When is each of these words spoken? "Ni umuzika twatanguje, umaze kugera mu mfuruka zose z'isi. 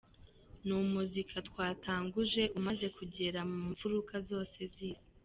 "Ni 0.65 0.73
umuzika 0.83 1.35
twatanguje, 1.49 2.43
umaze 2.59 2.87
kugera 2.97 3.39
mu 3.49 3.57
mfuruka 3.71 4.15
zose 4.29 4.59
z'isi. 4.73 5.07